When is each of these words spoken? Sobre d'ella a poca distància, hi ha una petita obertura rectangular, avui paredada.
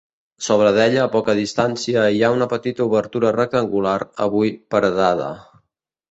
Sobre 0.43 0.69
d'ella 0.75 1.01
a 1.01 1.09
poca 1.15 1.33
distància, 1.39 2.05
hi 2.15 2.23
ha 2.27 2.31
una 2.37 2.47
petita 2.53 2.83
obertura 2.85 3.33
rectangular, 3.35 3.93
avui 4.25 4.51
paredada. 4.75 5.29